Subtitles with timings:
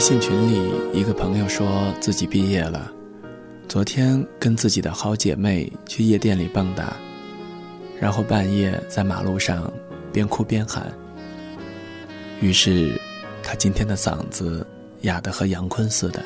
[0.00, 2.90] 微信群里，一个朋友说自己毕业了，
[3.68, 6.84] 昨天跟自己的好姐妹去夜店里蹦跶，
[8.00, 9.70] 然后半夜在马路上
[10.10, 10.90] 边哭边喊。
[12.40, 12.98] 于是，
[13.42, 14.66] 他今天的嗓子
[15.02, 16.24] 哑得和杨坤似的。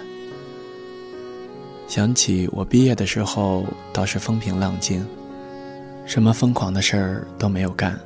[1.88, 5.04] 想起我毕业的时候，倒是风平浪静，
[6.06, 7.98] 什么疯狂的事儿都没有干。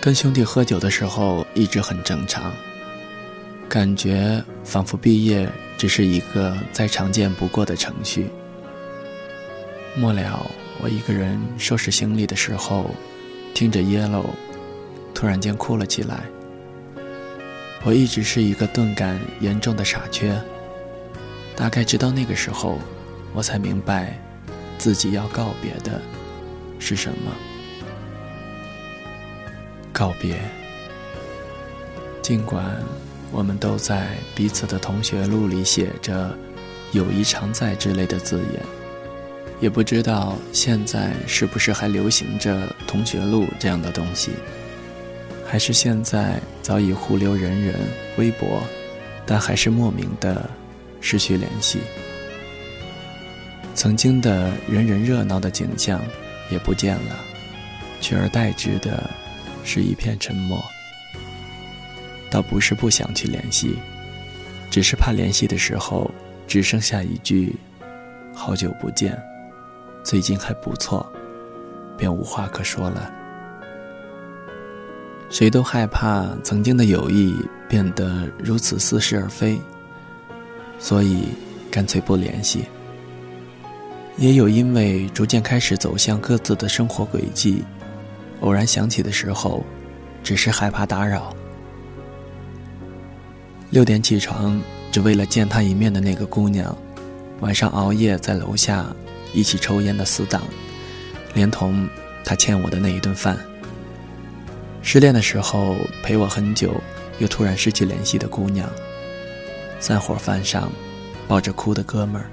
[0.00, 2.52] 跟兄弟喝酒的时候，一直很正常。
[3.68, 8.30] 感觉仿佛毕业只是一个再常见不过的程序。
[9.94, 12.90] 末了，我一个人收拾行李的时候，
[13.52, 14.22] 听着《Yellow》，
[15.12, 16.20] 突然间哭了起来。
[17.84, 20.40] 我一直是一个钝感严重的傻缺，
[21.54, 22.78] 大概直到那个时候，
[23.34, 24.18] 我才明白，
[24.78, 26.00] 自己要告别的
[26.78, 27.32] 是什么。
[29.92, 30.40] 告别，
[32.22, 32.64] 尽管。
[33.30, 36.36] 我们都在彼此的同学录里写着
[36.92, 38.62] “友谊常在”之类的字眼，
[39.60, 44.32] 也不知道现在是不是还流行着同学录这样的东西，
[45.46, 47.74] 还是现在早已互留人人
[48.16, 48.62] 微博，
[49.26, 50.48] 但还是莫名的
[51.00, 51.80] 失去联系。
[53.74, 56.00] 曾经的人人热闹的景象
[56.50, 57.16] 也不见了，
[58.00, 59.08] 取而代之的
[59.62, 60.60] 是一片沉默。
[62.30, 63.76] 倒不是不想去联系，
[64.70, 66.10] 只是怕联系的时候
[66.46, 67.54] 只剩下一句
[68.34, 69.20] “好久不见，
[70.04, 71.10] 最近还不错”，
[71.96, 73.12] 便无话可说了。
[75.30, 77.36] 谁都害怕曾经的友谊
[77.68, 79.60] 变得如此似是而非，
[80.78, 81.28] 所以
[81.70, 82.64] 干脆不联系。
[84.16, 87.62] 也有因为逐渐开始走向各自的生活轨迹，
[88.40, 89.64] 偶然想起的时候，
[90.24, 91.34] 只是害怕打扰。
[93.70, 94.58] 六点起床，
[94.90, 96.74] 只为了见她一面的那个姑娘，
[97.40, 98.86] 晚上熬夜在楼下
[99.34, 100.42] 一起抽烟的死党，
[101.34, 101.86] 连同
[102.24, 103.38] 她欠我的那一顿饭。
[104.80, 106.80] 失恋的时候陪我很久，
[107.18, 108.66] 又突然失去联系的姑娘。
[109.78, 110.72] 散伙饭上，
[111.26, 112.30] 抱着哭的哥们儿。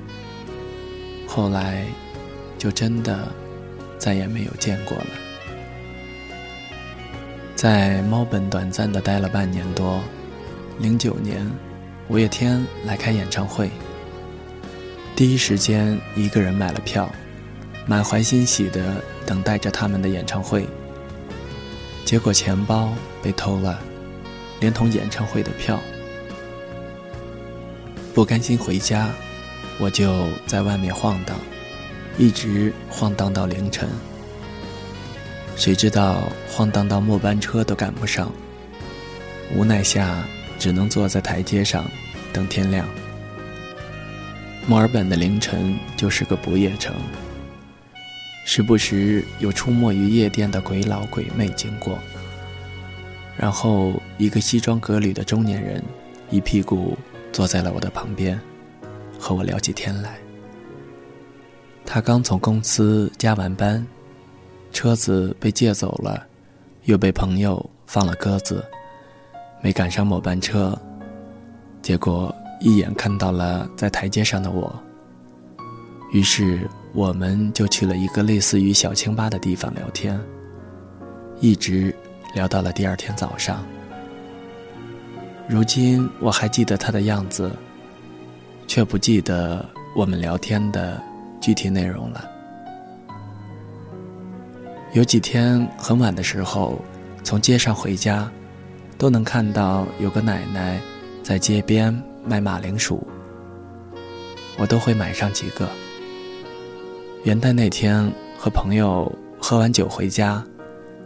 [1.27, 1.85] 后来，
[2.57, 3.27] 就真的
[3.97, 5.07] 再也没有见过了。
[7.57, 10.01] 在猫本短暂的待了半年多。
[10.77, 11.49] 零九年，
[12.09, 13.71] 五月天来开演唱会。
[15.15, 17.09] 第一时间一个人买了票，
[17.87, 20.67] 满怀欣喜的等待着他们的演唱会。
[22.03, 22.93] 结果钱包
[23.23, 23.79] 被偷了，
[24.59, 25.79] 连同演唱会的票。
[28.13, 29.09] 不甘心回家，
[29.79, 31.37] 我就在外面晃荡，
[32.17, 33.87] 一直晃荡到凌晨。
[35.55, 38.29] 谁知道晃荡到末班车都赶不上，
[39.55, 40.21] 无奈下。
[40.65, 41.85] 只能坐在台阶上，
[42.33, 42.87] 等天亮。
[44.65, 46.91] 墨尔本的凌晨就是个不夜城，
[48.47, 51.99] 时不时有出没于夜店的鬼佬鬼魅经过。
[53.37, 55.83] 然后，一个西装革履的中年人，
[56.31, 56.97] 一屁股
[57.31, 58.41] 坐在了我的旁边，
[59.19, 60.17] 和我聊起天来。
[61.85, 63.85] 他刚从公司加完班，
[64.73, 66.25] 车子被借走了，
[66.85, 68.65] 又被朋友放了鸽子。
[69.61, 70.77] 没赶上末班车，
[71.81, 74.73] 结果一眼看到了在台阶上的我。
[76.11, 80.19] 于是我们就去了一个类似于小清吧的地方聊天，
[81.41, 81.93] 一直
[82.33, 83.65] 聊到了第二天早上。
[85.47, 87.51] 如今我还记得他的样子，
[88.67, 89.65] 却不记得
[89.95, 91.01] 我们聊天的
[91.41, 92.29] 具体内容了。
[94.93, 96.79] 有几天很晚的时候，
[97.23, 98.31] 从街上回家。
[98.97, 100.79] 都能看到有个奶奶
[101.21, 101.93] 在街边
[102.25, 103.05] 卖马铃薯，
[104.57, 105.69] 我都会买上几个。
[107.23, 110.43] 元旦那天和朋友喝完酒回家，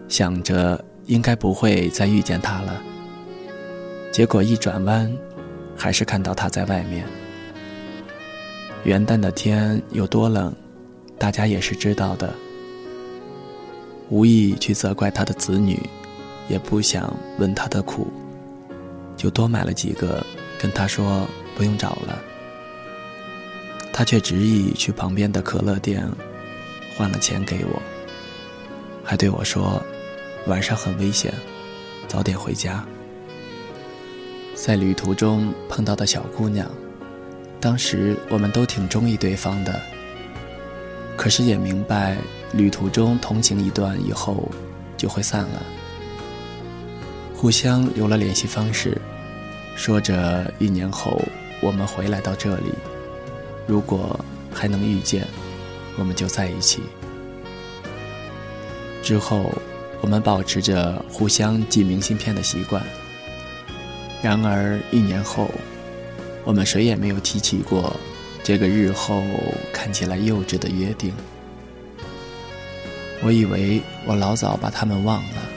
[0.07, 2.81] 想着应该不会再遇见他了，
[4.11, 5.11] 结果一转弯，
[5.75, 7.05] 还是看到他在外面。
[8.83, 10.53] 元旦的天有多冷，
[11.17, 12.33] 大家也是知道的，
[14.09, 15.79] 无意去责怪他的子女。
[16.49, 18.11] 也不想问他的苦，
[19.15, 20.25] 就多买了几个，
[20.59, 21.25] 跟他说
[21.55, 22.19] 不用找了。
[23.93, 26.05] 他却执意去旁边的可乐店
[26.97, 27.81] 换了钱给我，
[29.03, 29.81] 还对我说
[30.47, 31.33] 晚上很危险，
[32.07, 32.83] 早点回家。
[34.55, 36.69] 在旅途中碰到的小姑娘，
[37.59, 39.79] 当时我们都挺中意对方的，
[41.15, 42.17] 可是也明白
[42.53, 44.49] 旅途中同行一段以后
[44.97, 45.63] 就会散了。
[47.39, 49.01] 互相留了联系方式，
[49.73, 51.21] 说着一年后
[51.61, 52.73] 我们回来到这里，
[53.65, 54.19] 如果
[54.53, 55.25] 还能遇见，
[55.97, 56.81] 我们就在一起。
[59.01, 59.49] 之后，
[60.01, 62.83] 我们保持着互相寄明信片的习惯。
[64.21, 65.49] 然而一年后，
[66.43, 67.95] 我们谁也没有提起过
[68.43, 69.23] 这个日后
[69.71, 71.13] 看起来幼稚的约定。
[73.23, 75.48] 我以为我老早把他们忘了，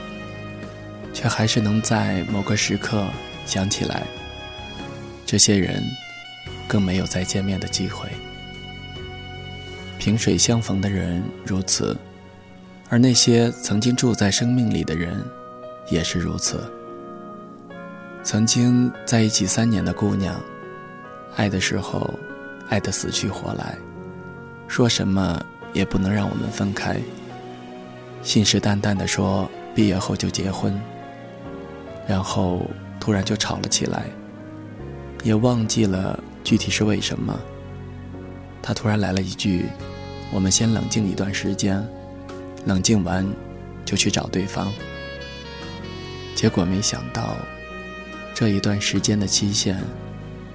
[1.13, 3.07] 却还是能在某个时刻
[3.45, 4.03] 想起来。
[5.25, 5.81] 这些人
[6.67, 8.09] 更没有再见面的机会。
[9.97, 11.95] 萍水相逢的人如此，
[12.89, 15.23] 而那些曾经住在生命里的人
[15.89, 16.61] 也是如此。
[18.21, 20.39] 曾经在一起三年的姑娘，
[21.35, 22.13] 爱的时候
[22.69, 23.77] 爱得死去活来，
[24.67, 26.97] 说什么也不能让我们分开。
[28.21, 30.79] 信誓旦旦地说毕业后就结婚，
[32.07, 32.65] 然后
[32.99, 34.05] 突然就吵了起来，
[35.23, 37.37] 也忘记了具体是为什么。
[38.61, 39.65] 他突然来了一句
[40.31, 41.85] ：“我们先冷静一段时间，
[42.65, 43.27] 冷静完
[43.85, 44.71] 就去找对方。”
[46.35, 47.35] 结果没想到，
[48.33, 49.77] 这一段时间的期限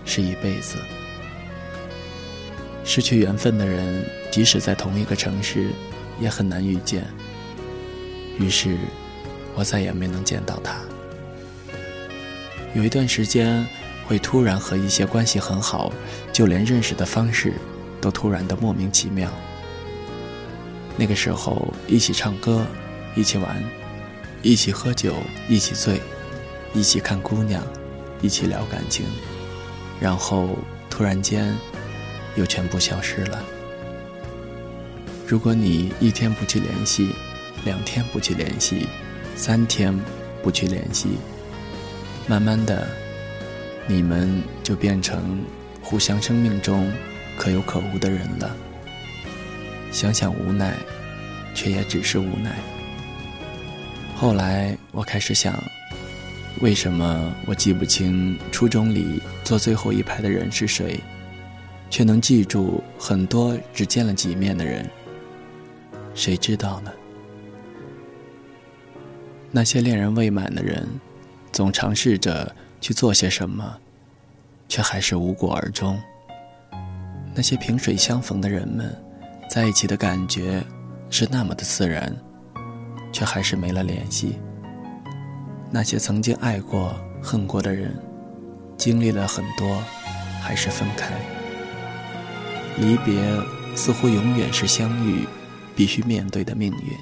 [0.04, 0.76] 是一辈子。
[2.84, 5.70] 失去缘分的人，即使在同一个城市，
[6.20, 7.04] 也很难遇见。
[8.38, 8.76] 于是，
[9.54, 10.78] 我再也没能见到他。
[12.74, 13.66] 有一段时间，
[14.06, 15.92] 会突然和一些关系很好，
[16.32, 17.54] 就连认识的方式，
[18.00, 19.30] 都突然的莫名其妙。
[20.96, 22.66] 那个时候，一起唱歌，
[23.14, 23.62] 一起玩，
[24.42, 25.14] 一起喝酒，
[25.48, 26.00] 一起醉，
[26.74, 27.62] 一起看姑娘，
[28.20, 29.06] 一起聊感情，
[30.00, 30.58] 然后
[30.90, 31.54] 突然间，
[32.36, 33.42] 又全部消失了。
[35.26, 37.10] 如果你一天不去联系，
[37.64, 38.86] 两天不去联系，
[39.36, 39.98] 三天
[40.42, 41.18] 不去联系，
[42.28, 42.86] 慢慢的，
[43.86, 45.42] 你们就变成
[45.82, 46.92] 互相生命中
[47.38, 48.54] 可有可无的人了。
[49.90, 50.76] 想想无奈，
[51.54, 52.54] 却也只是无奈。
[54.14, 55.58] 后来我开始想，
[56.60, 61.00] 为什么我记不清初中里坐最后一排的人是谁，
[61.88, 64.84] 却能记住很多只见了几面的人？
[66.14, 66.92] 谁知道呢？
[69.50, 70.86] 那些恋人未满的人，
[71.58, 73.76] 总尝试着去做些什么，
[74.68, 76.00] 却还是无果而终。
[77.34, 78.96] 那些萍水相逢的人们，
[79.50, 80.62] 在一起的感觉
[81.10, 82.16] 是那么的自然，
[83.10, 84.38] 却还是没了联系。
[85.68, 87.92] 那些曾经爱过、恨过的人，
[88.76, 89.82] 经历了很多，
[90.40, 91.12] 还是分开。
[92.76, 93.20] 离别
[93.74, 95.26] 似乎永远是相遇
[95.74, 96.96] 必须面对的命运。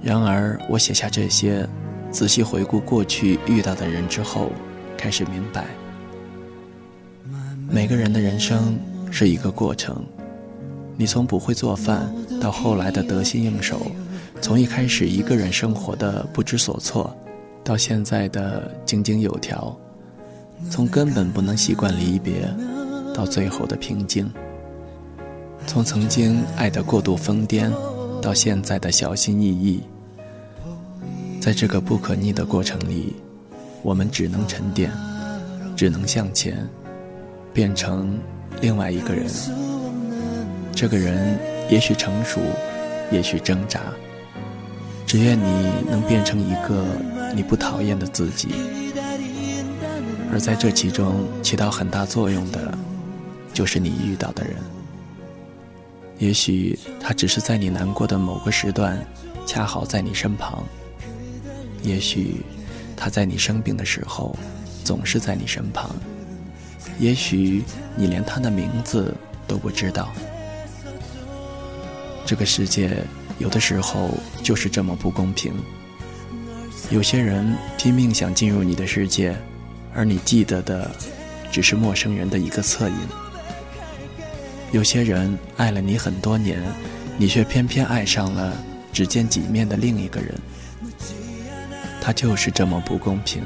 [0.00, 1.68] 然而，我写下这些，
[2.14, 4.52] 仔细回顾过去遇到的人之后，
[4.96, 5.64] 开始明白，
[7.68, 8.78] 每个人的人生
[9.10, 10.00] 是一个过程。
[10.96, 12.08] 你从不会做饭
[12.40, 13.84] 到后来的得心应手，
[14.40, 17.12] 从一开始一个人生活的不知所措，
[17.64, 19.76] 到现在的井井有条，
[20.70, 22.48] 从根本不能习惯离别，
[23.12, 24.32] 到最后的平静，
[25.66, 27.72] 从曾经爱的过度疯癫，
[28.22, 29.82] 到现在的小心翼翼。
[31.44, 33.14] 在这个不可逆的过程里，
[33.82, 34.90] 我们只能沉淀，
[35.76, 36.66] 只能向前，
[37.52, 38.18] 变成
[38.62, 39.26] 另外一个人。
[40.74, 42.40] 这个人也许成熟，
[43.12, 43.78] 也许挣扎，
[45.06, 46.82] 只愿你能变成一个
[47.36, 48.48] 你不讨厌的自己。
[50.32, 52.72] 而在这其中起到很大作用的，
[53.52, 54.54] 就是你遇到的人。
[56.16, 58.98] 也许他只是在你难过的某个时段，
[59.44, 60.64] 恰好在你身旁。
[61.84, 62.40] 也许
[62.96, 64.34] 他在你生病的时候
[64.82, 65.94] 总是在你身旁，
[66.98, 67.62] 也许
[67.94, 69.14] 你连他的名字
[69.46, 70.10] 都不知道。
[72.24, 73.04] 这个世界
[73.38, 74.10] 有的时候
[74.42, 75.52] 就是这么不公平。
[76.90, 79.36] 有些人拼命想进入你的世界，
[79.94, 80.90] 而你记得的
[81.52, 82.96] 只是陌生人的一个侧影。
[84.72, 86.62] 有些人爱了你很多年，
[87.18, 88.56] 你却偏偏爱上了
[88.90, 90.34] 只见几面的另一个人。
[92.04, 93.42] 他就是这么不公平，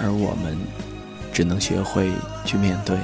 [0.00, 0.56] 而我们
[1.32, 2.12] 只能学会
[2.44, 2.96] 去面对。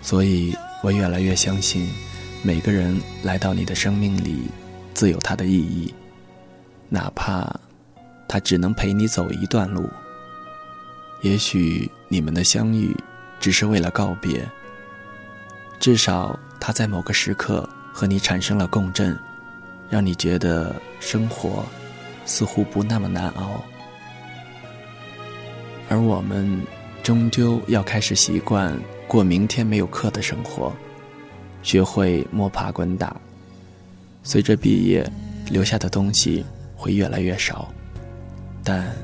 [0.00, 1.86] 所以我越来越相信，
[2.42, 4.48] 每个人来到你的生命里，
[4.94, 5.92] 自有它的意义，
[6.88, 7.54] 哪怕
[8.26, 9.86] 他只能陪你走一段路。
[11.20, 12.96] 也许你们的相遇
[13.38, 14.48] 只是为了告别，
[15.78, 19.16] 至少他在某个时刻和你产生了共振，
[19.90, 21.66] 让你觉得生活。
[22.24, 23.62] 似乎不那么难熬。
[25.88, 26.60] 而我们
[27.02, 30.72] 终究要开始习惯过明天没有课的生活，
[31.62, 33.16] 学会摸爬滚打。
[34.22, 35.04] 随着毕业，
[35.50, 36.44] 留下的东西
[36.76, 37.68] 会越来越少，
[38.62, 38.94] 但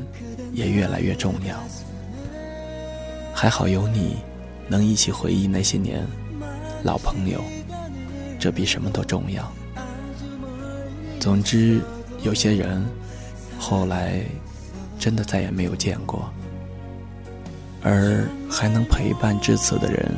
[0.53, 1.57] 也越来越重要。
[3.35, 4.17] 还好有你，
[4.69, 6.07] 能一起回忆那些年，
[6.83, 7.43] 老朋友，
[8.39, 9.53] 这比什么都重要。
[11.21, 11.81] 总之，
[12.23, 12.85] 有些人
[13.58, 14.25] 后来
[15.00, 16.32] 真的再也没有见过，
[17.82, 20.15] 而还能陪伴至此的人，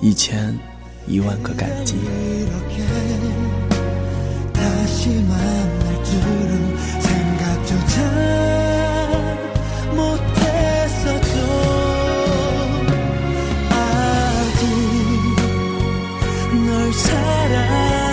[0.00, 0.58] 一千
[1.06, 1.96] 一万个感激。
[4.52, 7.94] 다시 만날 줄은 생각조차
[9.94, 11.34] 못했었죠
[13.70, 14.62] 아직
[16.66, 18.03] 널 사랑해